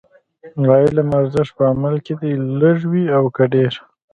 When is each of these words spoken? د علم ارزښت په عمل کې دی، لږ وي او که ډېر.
د 0.65 0.67
علم 0.81 1.09
ارزښت 1.19 1.51
په 1.57 1.63
عمل 1.71 1.95
کې 2.05 2.13
دی، 2.21 2.31
لږ 2.59 2.77
وي 2.91 3.05
او 3.17 3.23
که 3.35 3.43
ډېر. 3.53 3.73